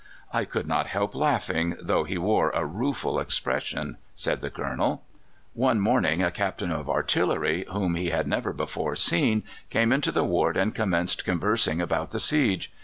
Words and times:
"I 0.33 0.45
could 0.45 0.65
not 0.65 0.87
help 0.87 1.13
laughing, 1.13 1.77
though 1.79 2.05
he 2.05 2.17
wore 2.17 2.49
a 2.55 2.65
rueful 2.65 3.19
expression," 3.19 3.97
says 4.15 4.39
the 4.39 4.49
Colonel. 4.49 5.03
One 5.53 5.79
morning 5.79 6.23
a 6.23 6.31
Captain 6.31 6.71
of 6.71 6.89
artillery, 6.89 7.65
whom 7.71 7.93
he 7.93 8.09
had 8.09 8.27
never 8.27 8.51
before 8.51 8.95
seen, 8.95 9.43
came 9.69 9.91
into 9.91 10.11
the 10.11 10.23
ward 10.25 10.57
and 10.57 10.73
commenced 10.73 11.23
conversing 11.23 11.79
about 11.81 12.13
the 12.13 12.19
siege. 12.19 12.71